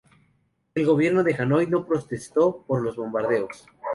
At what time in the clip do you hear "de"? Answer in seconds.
1.23-1.35